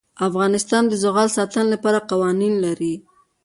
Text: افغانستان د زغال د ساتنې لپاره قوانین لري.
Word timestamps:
افغانستان 0.27 0.83
د 0.87 0.93
زغال 1.03 1.29
د 1.31 1.35
ساتنې 1.37 1.67
لپاره 1.73 2.05
قوانین 2.09 2.53
لري. 2.65 2.93